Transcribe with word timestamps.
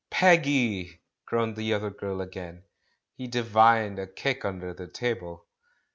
"Peggy!" 0.09 0.99
groaned 1.27 1.55
the 1.55 1.75
other 1.75 1.91
girl 1.91 2.21
again. 2.21 2.63
He 3.13 3.27
divined 3.27 3.99
a 3.99 4.07
kick 4.07 4.43
under 4.43 4.73
the 4.73 4.87
table. 4.87 5.45